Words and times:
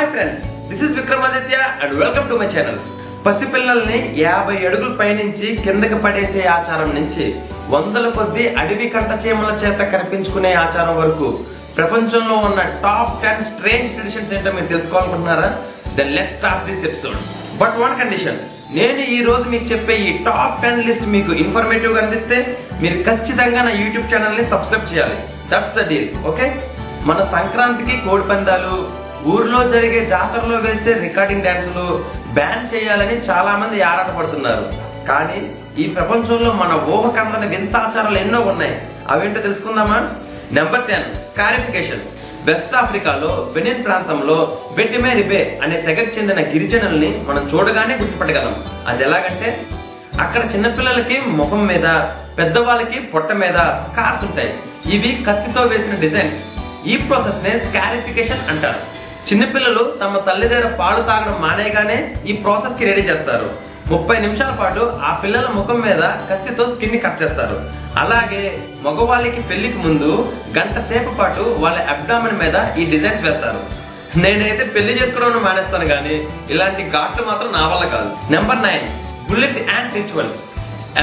Hi 0.00 0.10
friends 0.12 0.42
this 0.68 0.82
is 0.84 0.92
Vikramaditya 0.98 1.56
and 1.82 1.94
welcome 1.94 2.26
to 2.28 2.34
my 2.34 2.46
channel 2.52 2.78
పసిపిల్లల్ని 3.24 3.98
యాభై 4.20 4.54
అడుగుల 4.66 4.92
పైనుంచి 5.00 5.48
కిందకి 5.64 5.96
పడేసే 6.04 6.42
ఆచారం 6.48 6.90
నుంచి 6.94 7.24
వందల 7.68 8.06
కొద్ది 8.10 8.44
అడవి 8.62 8.86
కంట 8.94 9.10
చీమల 9.24 9.50
చేత 9.62 9.88
కనిపించుకునే 9.92 10.52
ఆచారం 10.62 10.96
వరకు 10.96 11.28
ప్రపంచంలో 11.76 12.36
ఉన్న 12.46 12.62
టాప్ 12.84 13.12
టెన్ 13.22 13.44
స్ట్రేంజ్ 13.50 13.90
ట్రెడిషన్స్ 13.94 14.32
ఏంటో 14.32 14.52
మీరు 14.52 14.66
తెలుసుకోవాలనుకుంటున్నారా? 14.66 15.50
Then 15.96 16.14
let 16.16 16.32
start 16.36 16.64
this 16.70 16.86
episode 16.86 17.18
but 17.60 17.76
one 17.82 17.98
condition 18.00 18.40
నేను 18.72 19.04
ఈ 19.10 19.20
రోజు 19.22 19.44
మీకు 19.48 19.68
చెప్పే 19.72 19.96
ఈ 20.04 20.10
టాప్ 20.24 20.58
టెన్ 20.62 20.82
లిస్ట్ 20.88 21.06
మీకు 21.08 21.34
ఇన్ఫర్మేటివ్గా 21.44 22.02
అనిపిస్తే 22.02 22.38
మీరు 22.82 22.98
ఖచ్చితంగా 23.02 23.62
నా 23.62 23.74
యూట్యూబ్ 23.82 24.10
ఛానల్ని 24.12 24.46
సబ్స్క్రైబ్ 24.46 24.90
చేయాలి. 24.92 25.18
దట్స్ 25.52 25.76
ద 25.78 25.88
డీల్ 25.88 26.10
ఓకే 26.26 26.48
మన 27.06 27.20
సంక్రాంతికి 27.32 27.96
కోడి 28.06 28.26
పందాలు 28.28 28.74
ఊర్లో 29.26 29.68
జరిగే 29.68 30.06
జాతరలో 30.06 30.56
వేసే 30.56 31.00
రికార్డింగ్ 31.00 31.42
డ్యాన్సులు 31.42 32.04
బ్యాన్ 32.34 32.74
చేయాలని 32.74 33.12
చాలా 33.12 33.56
మంది 33.56 33.82
ఆరాటపడుతున్నారు. 33.82 34.72
కానీ 35.08 35.52
ఈ 35.78 35.86
ప్రపంచంలో 35.86 36.52
మన 36.52 36.86
ఊహకందని 36.88 37.56
వింత 37.56 37.76
ఆచారాలు 37.76 38.18
ఎన్నో 38.18 38.40
ఉన్నాయి. 38.40 38.82
అవేంటో 39.08 39.40
తెలుసుకుందామా? 39.40 40.08
నెంబర్ 40.52 40.84
టెన్ 40.84 41.04
క్లారిఫికేషన్ 41.04 42.00
వెస్ట్ 42.44 42.74
ఆఫ్రికాలో 42.74 43.50
బెనిన్ 43.54 43.84
ప్రాంతంలో 43.84 44.58
బెట్టిమే 44.76 45.14
రిబే 45.14 45.60
అనే 45.62 45.80
తెగకు 45.80 46.18
చెందిన 46.18 46.40
గిరిజనుల్ని 46.40 47.24
మనం 47.28 47.50
చూడగానే 47.54 47.96
గుర్తుపట్టగలం. 47.96 48.64
అది 48.86 49.04
ఎలాగంటే 49.04 49.66
అక్కడ 50.20 50.54
చిన్నపిల్లలకి 50.54 51.20
ముఖం 51.26 51.66
మీద 51.66 51.84
పెద్దవాళ్ళకి 52.38 53.00
పొట్ట 53.00 53.32
మీద 53.32 53.54
స్కార్స్ 53.54 54.24
ఉంటాయి. 54.24 54.54
ఇవి 54.86 55.24
కత్తితో 55.24 55.62
వేసిన 55.62 55.94
డిజైన్స్. 55.94 56.36
ఈ 56.88 56.96
ప్రాసెస్ 56.96 57.44
నే 57.44 57.58
స్కారిఫికేషన్ 57.58 58.50
అంటారు. 58.50 58.99
చిన్నపిల్లలు 59.28 59.82
తమ 60.02 60.18
తల్లి 60.28 60.46
దగ్గర 60.52 60.68
పాలు 60.80 61.02
తాగడం 61.08 61.36
మానేయగానే 61.42 61.98
ఈ 62.30 62.32
ప్రాసెస్కి 62.44 62.84
రెడీ 62.90 63.02
చేస్తారు. 63.10 63.48
ముప్పై 63.92 64.16
నిమిషాల 64.24 64.52
పాటు 64.60 64.82
ఆ 65.08 65.10
పిల్లల 65.22 65.46
ముఖం 65.56 65.78
మీద 65.86 66.02
కత్తితో 66.28 66.64
స్కిన్ని 66.72 66.98
కట్ 67.04 67.20
చేస్తారు. 67.22 67.56
అలాగే 68.02 68.42
మగవాళ్ళకి 68.84 69.40
పెళ్ళికి 69.50 69.78
ముందు 69.86 70.10
గంట 70.56 70.76
సేపు 70.90 71.12
పాటు 71.20 71.44
వాళ్ళ 71.64 71.78
అబ్డామిన్ 71.94 72.40
మీద 72.42 72.56
ఈ 72.80 72.84
డిజైన్స్ 72.92 73.24
వేస్తారు. 73.28 73.62
నేనైతే 74.22 74.64
పెళ్ళి 74.74 74.92
చేసుకోవడం 74.98 75.42
మానేస్తాను 75.48 75.86
కానీ 75.94 76.14
ఇలాంటి 76.54 76.82
ఘాట్లు 76.96 77.24
మాత్రం 77.30 77.50
నా 77.58 77.64
వల్ల 77.72 77.84
కాదు. 77.96 78.10
Number 78.34 78.62
nine 78.68 78.86
bullet 79.30 79.60
and 79.76 79.94
ritual 79.98 80.32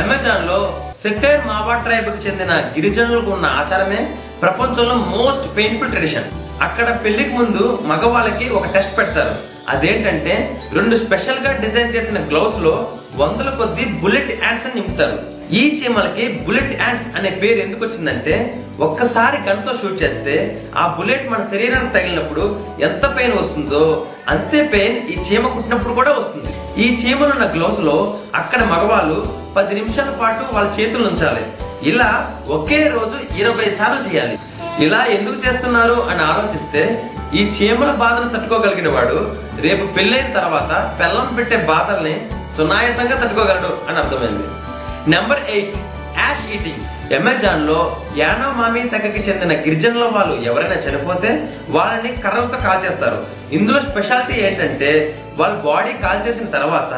అమెజాన్లో 0.02 0.60
సెటైర్ 1.08 1.44
మావా 1.50 1.76
ట్రైబ్కు 1.84 2.20
చెందిన 2.24 2.54
గిరిజనులకు 2.76 3.30
ఉన్న 3.36 3.46
ఆచారమే 3.60 4.00
ప్రపంచంలో 4.42 4.96
మోస్ట్ 5.12 5.46
పెయిన్ఫుల్ 5.58 5.92
ట్రెడిషన్. 5.94 6.28
అక్కడ 6.66 6.88
పెళ్ళికి 7.04 7.34
ముందు 7.38 7.64
మగవాళ్ళకి 7.92 8.46
ఒక 8.58 8.66
టెస్ట్ 8.74 8.98
పెడతారు. 8.98 9.36
అదేంటంటే 9.74 10.34
రెండు 10.78 10.98
స్పెషల్గా 11.04 11.52
డిజైన్ 11.64 11.94
చేసిన 11.96 12.18
గ్లౌస్లో 12.32 12.74
వందల 13.22 13.50
కొద్ది 13.62 13.86
బుల్లెట్ 14.02 14.34
యాండ్స్ 14.44 14.68
అని 14.68 14.76
నింపుతారు. 14.80 15.18
ఈ 15.60 15.64
చీమలకి 15.78 16.28
బుల్లెట్ 16.46 16.76
యాండ్స్ 16.82 17.10
అనే 17.18 17.32
పేరు 17.42 17.60
ఎందుకు 17.66 17.84
వచ్చిందంటే 17.86 18.36
ఒక్కసారి 18.88 19.38
గన్తో 19.50 19.74
షూట్ 19.82 20.00
చేస్తే 20.04 20.36
ఆ 20.82 20.86
బుల్లెట్ 20.98 21.32
మన 21.34 21.44
శరీరానికి 21.54 21.96
తగిలినప్పుడు 21.98 22.46
ఎంత 22.90 23.04
పెయిన్ 23.18 23.38
వస్తుందో 23.42 23.84
అంతే 24.36 24.62
పెయిన్ 24.76 24.98
ఈ 25.14 25.18
చీమ 25.28 25.54
కుట్టినప్పుడు 25.56 25.96
కూడా 26.02 26.14
వస్తుంది. 26.22 26.54
ఈ 26.84 26.88
చీమలున్న 27.02 27.44
ఉన్న 27.44 27.84
లో 27.86 27.96
అక్కడ 28.36 28.64
మగవాళ్ళు 28.64 29.16
పది 29.56 29.76
నిమిషాల 29.76 30.10
పాటు 30.22 30.56
వాళ్ళ 30.56 30.68
చేతులు 30.80 31.08
ఉంచాలి. 31.08 31.44
ఇలా 31.84 32.10
ఒకే 32.48 32.80
రోజు 32.96 33.16
ఇరవై 33.40 33.68
సార్లు 33.80 34.00
చేయాలి. 34.10 34.36
ఇలా 34.86 35.00
ఎందుకు 35.06 35.38
చేస్తున్నారు 35.46 35.98
అని 36.10 36.22
ఆలోచిస్తే 36.22 36.84
ఈ 37.34 37.44
చీమల 37.56 37.92
బాధను 37.92 38.30
తట్టుకోగలిగిన 38.34 38.90
వాడు 38.90 39.18
రేపు 39.62 39.86
పెళ్ళైన 39.94 40.30
తర్వాత 40.40 40.72
పెళ్ళం 41.00 41.36
పెట్టే 41.38 41.58
బాధల్ని 41.72 42.16
సునాయాసంగా 42.58 43.16
తట్టుకోగలడు 43.16 43.72
అని 43.90 43.98
అర్థమైంది. 43.98 44.48
నెంబర్ 45.10 45.44
ఎయిట్ 45.50 45.76
యాష్ 46.22 46.46
ఈటింగ్ 46.56 46.84
అమెజాన్లో 47.16 47.98
యానో 48.18 48.48
తెగకి 48.90 49.30
చెందిన 49.30 49.54
గిరిజనుల 49.62 50.06
వాళ్ళు 50.06 50.42
ఎవరైనా 50.42 50.76
చనిపోతే 50.76 51.50
వాళ్ళని 51.70 52.18
కర్రలతో 52.18 52.58
కాల్చేస్తారు 52.58 53.26
ఇందులో 53.52 53.82
స్పెషాలిటీ 53.82 54.34
ఏంటంటే 54.34 55.20
వాళ్ళ 55.38 55.56
బాడీ 55.62 55.94
కాల్ 55.94 56.28
చేసిన 56.28 56.46
తర్వాత 56.46 56.94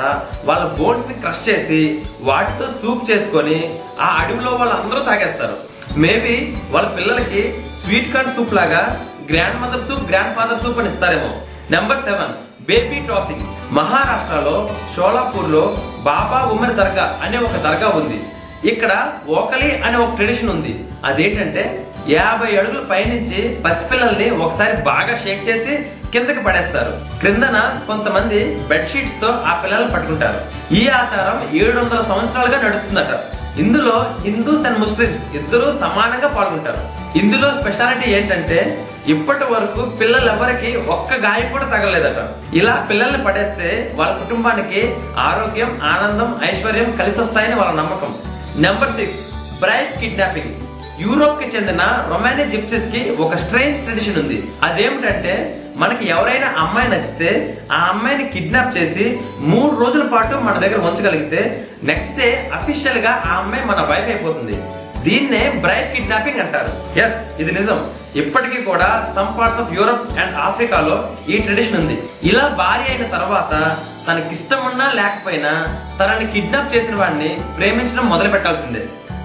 వాళ్ళ 0.45 0.65
బోన్స్ని 0.65 1.13
క్రష్ 1.13 1.49
చేసి 1.49 2.01
వాటితో 2.21 2.67
సూప్ 2.67 3.11
చేసుకొని 3.11 3.73
ఆ 4.01 4.07
అడవిలో 4.21 4.51
వాళ్ళందరూ 4.51 4.99
తాగేస్తారు. 4.99 5.53
మేబీ 5.99 6.53
వాళ్ళ 6.71 6.87
పిల్లలకి 6.87 7.55
స్వీట్ 7.83 8.13
కార్న్ 8.13 8.35
సూప్ 8.35 8.53
లాగా 8.53 9.05
grand 9.31 9.61
mother 9.61 9.87
soup 9.89 10.11
grand 10.11 10.35
father 10.35 10.61
soup 10.63 10.79
అని 10.79 10.89
ఇస్తారేమో. 10.89 11.31
Number 11.71 12.03
seven 12.03 12.33
baby 12.65 13.07
tossing. 13.07 13.73
మహారాష్ట్రలో 13.73 14.69
షోలాపూర్లో 14.95 15.77
బాబా 16.03 16.49
ఉమర్ 16.51 16.75
దర్గా 16.75 17.19
అనే 17.23 17.37
ఒక 17.37 17.57
దర్గా 17.63 17.87
ఉంది. 17.87 18.19
ఇక్కడ 18.65 19.11
ఓకలి 19.29 19.77
అనే 19.77 19.97
ఒక 19.97 20.15
ట్రెడిషన్ 20.15 20.49
ఉంది. 20.49 20.85
అదేంటంటే 21.05 21.85
యాభై 22.09 22.57
అడుగుల 22.57 22.83
పైనుంచి 22.91 23.57
పసిపిల్లల్ని 23.65 24.29
ఒకసారి 24.29 24.81
బాగా 24.81 25.17
షేక్ 25.23 25.49
చేసి 25.49 25.73
కిందకి 26.13 26.43
పడేస్తారు. 26.43 26.93
క్రిందన 27.19 27.79
కొంతమంది 27.87 28.55
బెడ్షీట్స్తో 28.69 29.27
ఆ 29.27 29.61
పిల్లల్ని 29.63 29.91
పట్టుకుంటారు. 29.91 30.39
ఈ 30.73 30.87
ఆచారం 30.87 31.57
ఏడు 31.57 31.79
వందల 31.79 32.01
సంవత్సరాలుగా 32.01 32.61
నడుస్తుందట. 32.63 33.19
ఇందులో 33.59 34.15
హిందూస్ 34.25 34.67
అండ్ 34.67 34.79
ముస్లిమ్స్ 34.79 35.35
ఇద్దరు 35.35 35.79
సమానంగా 35.79 36.27
పాల్గొంటారు. 36.27 36.81
ఇందులో 37.17 37.61
స్పెషాలిటీ 37.61 38.11
ఏంటంటే 38.11 38.85
ఇప్పటి 39.07 39.43
వరకు 39.53 39.81
పిల్లలెవరికి 39.89 40.77
ఒక్క 40.77 41.13
గాయం 41.13 41.51
కూడా 41.51 41.65
తగలేదట 41.65 42.55
ఇలా 42.55 42.87
పిల్లల్ని 42.89 43.23
పడేస్తే 43.23 43.93
వాళ్ళ 43.95 44.17
కుటుంబానికి 44.17 44.95
ఆరోగ్యం 45.17 45.79
ఆనందం 45.83 46.35
ఐశ్వర్యం 46.49 46.91
కలిసి 46.91 47.21
వస్తాయని 47.21 47.55
వాళ్ళ 47.55 47.81
నమ్మకం. 47.81 48.13
నెంబర్ 48.63 48.93
సిక్స్ 48.97 49.19
బ్రైడ్ 49.61 49.91
కిడ్నాపింగ్ 49.99 50.55
యూరోప్కి 51.03 51.45
చెందిన 51.53 51.81
రొమానియా 52.11 52.45
జిప్సిస్కి 52.53 53.01
ఒక 53.23 53.35
స్ట్రేంజ్ 53.43 53.83
ట్రెడిషన్ 53.83 54.17
ఉంది. 54.21 54.37
అదేమిటంటే 54.67 55.33
మనకి 55.81 56.05
ఎవరైనా 56.13 56.47
అమ్మాయి 56.63 56.89
నచ్చితే 56.93 57.29
ఆ 57.75 57.77
అమ్మాయిని 57.91 58.25
కిడ్నాప్ 58.33 58.75
చేసి 58.77 59.05
మూడు 59.51 59.73
రోజుల 59.83 60.05
పాటు 60.13 60.41
మన 60.47 60.55
దగ్గర 60.63 60.79
ఉంచగలిగితే 60.89 61.41
నెక్స్ట్ 61.89 62.19
డే 62.21 62.27
అఫీషియల్గా 62.57 63.13
ఆ 63.27 63.37
అమ్మాయి 63.41 63.63
మన 63.71 63.85
వైఫ్ 63.91 64.09
అయిపోతుంది. 64.13 64.57
దీన్నే 65.05 65.43
బ్రైడ్ 65.65 65.93
కిడ్నాపింగ్ 65.95 66.41
అంటారు. 66.45 66.71
ఎస్ 67.03 67.19
ఇది 67.41 67.53
నిజం. 67.59 67.79
ఇప్పటికీ 68.23 68.59
కూడా 68.69 68.89
some 69.15 69.31
parts 69.37 69.61
of 69.63 69.73
Europe 69.77 70.05
and 70.21 70.35
ఆఫ్రికాలో 70.47 70.97
ఈ 71.33 71.37
ట్రెడిషన్ 71.45 71.79
ఉంది. 71.83 71.97
ఇలా 72.31 72.45
భారీ 72.61 72.85
అయిన 72.91 73.07
తర్వాత 73.15 73.53
తనకి 74.05 74.31
ఇష్టం 74.37 74.61
ఉన్నా 74.69 74.85
లేకపోయినా 74.99 75.51
తనని 75.99 76.25
కిడ్నాప్ 76.33 76.73
చేసిన 76.75 76.95
వాడిని 77.01 77.31
ప్రేమించడం 77.57 78.05
మొదలు 78.13 78.29
పెట్టాల్సిందే. 78.35 78.83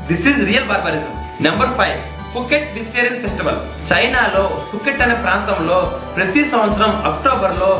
This 0.08 0.26
is 0.30 0.42
real 0.50 0.68
barbarism 0.72 1.14
number 1.46 1.72
five 1.78 2.00
Phuket 2.34 2.70
vegetarian 2.76 3.20
festival 3.24 3.58
చైనాలో 3.90 4.44
ఫుకెట్ 4.70 5.02
అనే 5.04 5.16
ప్రాంతంలో 5.24 5.76
ప్రతి 6.16 6.40
సంవత్సరం 6.52 6.92
అక్టోబర్లో 7.10 7.70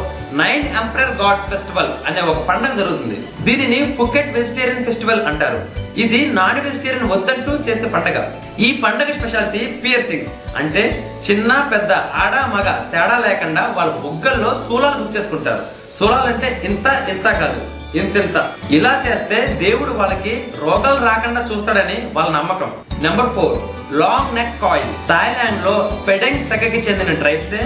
నైన్ 0.41 0.65
ఎంపరర్ 0.81 1.13
గాడ్ 1.23 1.43
ఫెస్టివల్ 1.51 1.91
అనే 2.09 2.21
ఒక 2.31 2.41
పండుగ 2.49 2.73
జరుగుతుంది. 2.81 3.17
దీనిని 3.47 3.81
ఫుకెట్ 3.99 4.31
వెజిటేరియన్ 4.37 4.87
ఫెస్టివల్ 4.89 5.23
అంటారు. 5.31 5.61
ఇది 6.05 6.21
నాన్ 6.39 6.61
వెజిటేరియన్ 6.67 7.11
వద్దంటూ 7.15 7.53
చేసే 7.69 7.89
పండగ. 7.95 8.19
ఈ 8.67 8.69
పండగ 8.85 9.11
స్పెషాలిటీ 9.19 9.63
పియర్సింగ్ 9.83 10.29
అంటే 10.61 10.83
చిన్న 11.29 11.53
పెద్ద 11.73 11.93
ఆడ 12.23 12.35
మగ 12.55 12.69
తేడా 12.93 13.17
లేకుండా 13.27 13.65
వాళ్ళ 13.79 13.93
బుగ్గల్లో 14.05 14.53
స్థూలాలు 14.63 14.99
బుక్ 15.03 15.17
చేసుకుంటారు 15.17 15.65
సురాలంటే 15.99 16.49
ఇంత 16.69 16.87
ఇంత 17.13 17.27
కాదు. 17.41 17.61
ఇంతింత 18.01 18.37
ఇలా 18.77 18.93
చేస్తే 19.07 19.37
దేవుడు 19.63 19.93
వాళ్ళకి 19.99 20.33
రోగాలు 20.63 21.01
రాకుండా 21.09 21.41
చూస్తాడని 21.51 21.99
వాళ్ళ 22.17 22.31
నమ్మకం. 22.39 22.71
Number 23.03 23.31
four 23.37 23.59
long 24.01 24.35
neck 24.39 24.61
coil 24.63 24.91
థాయిలాండ్లో 25.09 25.75
Padaung 26.09 26.49
తెగకి 26.51 26.81
చెందిన 26.87 27.13
ట్రైబ్స్ 27.21 27.57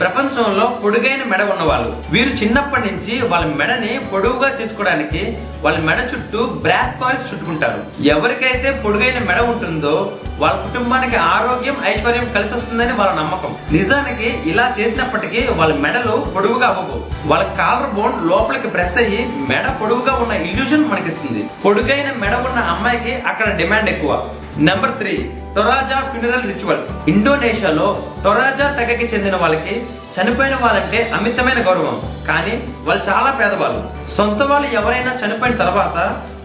ప్రపంచంలో 0.00 0.64
పొడుగైన 0.82 1.22
మెడ 1.32 1.42
ఉన్నవాళ్ళు. 1.52 1.90
వీరు 2.14 2.32
చిన్నప్పటి 2.40 2.84
నుంచి 2.88 3.14
వాళ్ళ 3.28 3.46
మెడని 3.60 3.92
పొడుగుగా 4.12 4.48
చేసుకోవడానికి 4.58 5.22
వాళ్ళ 5.64 5.78
మెడ 5.78 6.00
చుట్టూ 6.10 6.40
బ్రాస్ 6.64 6.98
కాయిల్స్ 7.02 7.28
చుట్టుకుంటారు. 7.30 7.80
ఎవరికైతే 8.14 8.70
పొడుగైన 8.84 9.20
మెడ 9.30 9.40
ఉంటుందో 9.52 9.94
వాళ్ళ 10.40 10.56
కుటుంబానికి 10.62 11.16
ఆరోగ్యం 11.16 11.76
ఐశ్వర్యం 11.84 12.26
కలిసి 12.32 12.54
వస్తుందని 12.54 12.92
వాళ్ళ 12.92 13.12
నమ్మకం. 13.20 13.52
నిజానికి 13.72 14.28
ఇలా 14.50 14.74
చేసినప్పటికీ 14.78 15.40
వాళ్ళ 15.58 15.74
మెడలు 15.74 16.16
పొడుగుగా 16.34 16.66
అవ్వవు. 16.68 16.98
వాళ్ళ 17.30 17.44
కాలర్ 17.60 17.94
బోన్ 17.94 18.16
లోపలికి 18.30 18.68
ప్రెస్ 18.68 18.96
అయ్యి 18.96 19.20
మెడ 19.50 19.66
పొడుగుగా 19.82 20.14
ఉన్న 20.14 20.32
ఇల్యూజన్ 20.32 20.90
మనకిస్తుంది. 20.90 21.44
పొడుగైన 21.64 22.08
మెడ 22.24 22.34
ఉన్న 22.48 22.60
అమ్మాయికి 22.74 23.14
అక్కడ 23.26 23.56
డిమాండ్ 23.56 23.90
ఎక్కువ. 23.90 24.28
Number 24.58 24.92
three 24.98 25.14
Toraja 25.56 25.96
funeral 26.10 26.46
rituals 26.52 27.08
ఇండోనేషియాలో 27.08 27.88
టొరాజా 28.24 28.66
తెగకి 28.78 29.04
చెందిన 29.04 29.36
వాళ్ళకి 29.36 29.74
చనిపోయిన 30.16 30.54
వాళ్ళంటే 30.62 31.10
అమితమైన 31.14 31.60
గౌరవం. 31.66 31.96
కానీ 32.28 32.54
వాళ్ళు 32.86 33.02
చాలా 33.10 33.30
పేదవాళ్ళు. 33.30 33.90
సొంత 34.16 34.42
వాళ్ళు 34.42 34.68
ఎవరైనా 34.68 35.12
చనిపోయిన 35.22 35.56
తర్వాత 35.56 35.98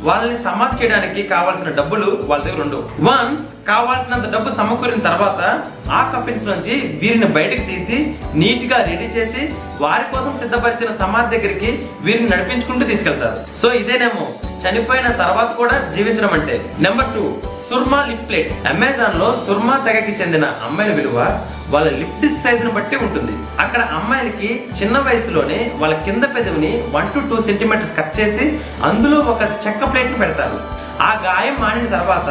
వాళ్ళని 0.04 0.38
సమాధి 0.44 0.84
చేయడానికి 0.84 1.24
కావాల్సిన 1.24 1.70
డబ్బులు 1.70 2.20
వాళ్ళ 2.24 2.44
దగ్గర 2.44 2.62
ఉండవు 2.62 2.82
వన్స్ 2.82 3.68
కావాల్సినంత 3.68 4.34
డబ్బు 4.34 4.56
సమకూరిన 4.56 5.00
తర్వాత 5.00 5.64
ఆ 5.92 6.12
కఫిన్స్ 6.16 6.46
నుంచి 6.46 7.00
వీరిని 7.02 7.26
బయటకు 7.26 7.66
తీసి 7.66 8.16
నీట్గా 8.36 8.78
రెడీ 8.78 9.04
చేసి 9.04 9.54
వారి 9.82 10.04
కోసం 10.12 10.40
సిద్ధపరిచిన 10.40 10.96
సమాధి 10.96 11.38
దగ్గరికి 11.38 11.88
వీరిని 12.02 12.30
నడిపించుకుంటూ 12.30 12.86
తీసుకెళ్తారు. 12.86 13.62
సో 13.62 13.74
ఇదేనేమో. 13.74 14.28
చనిపోయిన 14.68 15.12
తర్వాత 15.12 15.56
కూడా 15.56 15.94
జీవించడం 15.96 16.30
అంటే. 16.30 16.62
Number 16.80 17.06
two 17.06 17.34
Surma 17.70 18.06
liplet 18.10 18.30
plate. 18.30 18.68
అమెజాన్లో 18.68 19.38
సుర్మా 19.48 19.78
తెగకి 19.86 20.22
చెందిన 20.22 20.46
అమ్మాయిల 20.46 20.94
విలువ 20.94 21.48
వాళ్ళ 21.74 21.90
లిప్ 22.00 22.22
డిస్క్ 22.22 22.74
బట్టి 22.76 22.96
ఉంటుంది. 23.06 23.34
అక్కడ 23.62 23.82
అమ్మాయిలకి 23.98 24.50
చిన్న 24.80 24.98
వయసులోనే 25.08 25.60
వాళ్ళ 25.82 25.96
కింద 26.06 26.24
పెదవిని 26.36 26.72
one 26.96 27.10
to 27.14 27.20
two 27.30 27.42
centimeters 27.42 27.98
cut 27.98 28.16
చేసి 28.20 28.46
అందులో 28.84 29.20
ఒక 29.34 29.42
చెక్క 29.68 29.92
ప్లేట్ని 29.92 30.18
పెడతారు. 30.18 30.58
ఆ 31.02 31.10
గాయం 31.26 31.56
మానిన 31.62 31.88
తర్వాత 31.98 32.30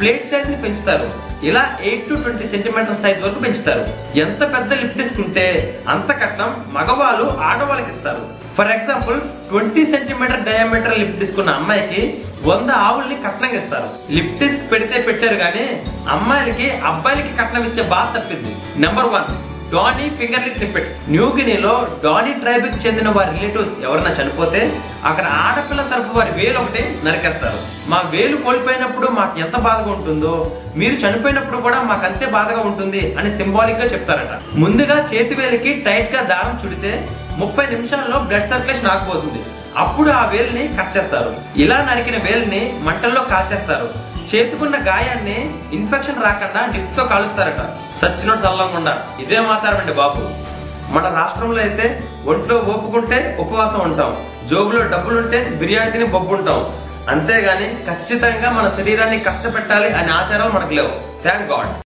ప్లేట్ 0.00 0.30
సైజ్ని 0.30 0.56
పెంచుతారు. 0.62 1.08
ఇలా 1.46 1.62
eight 1.84 2.08
to 2.08 2.14
twenty 2.14 2.46
centimeter 2.48 3.00
size 3.02 3.22
వరకు 3.22 3.38
పెంచుతారు. 3.38 3.84
ఎంత 4.18 4.40
పెద్ద 4.54 4.72
లిప్ 4.72 4.98
డిస్క్ 4.98 5.20
ఉంటే 5.20 5.46
అంత 5.88 6.10
కట్నం 6.22 6.52
మగవాళ్ళు 6.68 7.26
ఆడవాళ్ళకి 7.42 7.90
ఇస్తారు. 7.90 8.22
For 8.58 8.70
example 8.76 9.20
twenty 9.50 9.82
centimeter 9.86 10.44
diameter 10.44 10.98
lip 10.98 11.18
disc 11.18 11.38
ఉన్న 11.38 11.50
అమ్మాయికి 11.50 12.02
వంద 12.46 12.70
ఆవుల్ని 12.86 13.16
కట్నంగా 13.24 13.58
ఇస్తారు. 13.60 13.88
లిప్టిస్ట్ 14.16 14.64
పెడితే 14.70 14.96
పెట్టారు 15.08 15.36
కానీ 15.44 15.64
అమ్మాయిలకి 16.14 16.66
అబ్బాయిలకి 16.90 17.32
కట్నం 17.38 17.64
ఇచ్చే 17.68 17.84
బాధ 17.92 18.06
తప్పింది. 18.16 18.52
Number 18.84 19.12
one 19.14 19.30
Dani 19.72 20.04
finger 20.18 20.44
snippets 20.56 20.98
New 21.12 21.28
గినీలో 21.36 21.72
Dani 22.04 22.32
ట్రైబ్కి 22.42 22.78
చెందిన 22.84 23.08
వారి 23.16 23.30
రిలేటివ్స్ 23.36 23.72
ఎవరైనా 23.86 24.12
చనిపోతే 24.18 24.60
అక్కడ 25.08 25.26
ఆడపిల్ల 25.46 25.82
తరపు 25.92 26.12
వారి 26.18 26.32
వేలు 26.38 26.58
ఒకటి 26.60 26.82
నరికేస్తారు. 27.06 27.58
మా 27.92 27.98
వేలు 28.12 28.36
కోల్పోయినప్పుడు 28.44 29.08
మాకు 29.18 29.34
ఎంత 29.44 29.56
బాధగా 29.66 29.90
ఉంటుందో 29.96 30.34
మీరు 30.80 30.96
చనిపోయినప్పుడు 31.04 31.58
కూడా 31.66 31.80
మాకు 31.90 32.06
అంతే 32.10 32.28
బాధగా 32.38 32.62
ఉంటుంది 32.70 33.02
అని 33.18 33.30
సింబాలిక్గా 33.40 33.88
చెప్తారట. 33.94 34.32
ముందుగా 34.62 34.98
చేతి 35.12 35.36
వేలకి 35.40 35.72
టైట్గా 35.88 36.22
దారం 36.32 36.56
చుడితే 36.64 36.92
ముప్పై 37.42 37.66
నిమిషాల్లో 37.74 38.18
బ్లడ్ 38.28 38.50
సర్క్యులేషన్ 38.54 38.90
ఆగిపోతుంది. 38.94 39.42
అప్పుడు 39.76 40.10
ఆ 40.10 40.26
వేలుని 40.26 40.76
కట్ 40.76 40.96
చేస్తారు. 40.96 41.34
ఇలా 41.56 41.88
నరికిన 41.90 42.16
వేలుని 42.16 42.80
మంటల్లో 42.82 43.22
కాల్చేస్తారు. 43.22 43.88
చేతుకున్న 44.34 44.76
గాయాన్ని 44.76 45.54
ఇన్ఫెక్షన్ 45.72 46.22
రాకుండా 46.22 46.66
నిప్తో 46.66 47.04
కాలుస్తారట. 47.04 47.62
సచ్చినోడు 48.02 48.38
చల్లకుండా. 48.38 49.02
ఇదే 49.20 49.40
మాతారమండి 49.40 49.92
బాబు. 49.92 50.22
మన 50.92 51.08
రాష్ట్రంలో 51.08 51.60
అయితే 51.62 52.00
ఒంట్లో 52.26 52.56
ఓపుకుంటే 52.56 53.36
ఉపవాసం 53.40 53.80
ఉంటాం. 53.80 54.16
జోబులో 54.50 54.82
డబ్బులుంటే 54.82 55.44
బిర్యానీ 55.44 55.90
తిని 55.90 56.04
బొబ్బుంటాం. 56.04 56.66
అంతేగాని 57.08 57.66
ఖచ్చితంగా 57.66 58.50
మన 58.50 58.68
శరీరాన్ని 58.68 59.18
కష్టపెట్టాలి 59.20 59.92
అనే 59.92 60.12
ఆచారాలు 60.12 60.52
మనకు 60.52 60.72
లేవు. 60.72 61.22
Thank 61.22 61.50
God 61.50 61.82